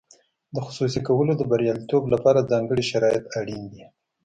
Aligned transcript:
د 0.53 0.55
خصوصي 0.65 0.99
کولو 1.07 1.33
د 1.37 1.41
بریالیتوب 1.51 2.03
لپاره 2.13 2.47
ځانګړي 2.51 2.83
شرایط 2.91 3.25
اړین 3.39 3.63
دي. 3.71 3.83